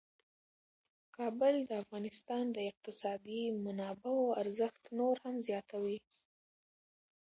[1.17, 5.97] کابل د افغانستان د اقتصادي منابعو ارزښت نور هم زیاتوي.